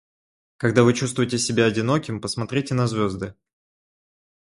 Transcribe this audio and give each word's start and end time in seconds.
Когда 0.57 0.81
вы 0.83 0.95
чувствуете 0.95 1.37
себя 1.37 1.65
одиноким, 1.65 2.19
посмотрите 2.21 2.73
на 2.73 2.87
звезды. 2.87 3.35